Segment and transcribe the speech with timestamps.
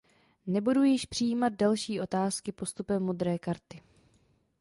[0.47, 3.81] Nebudu již přijímat další otázky postupem modré karty.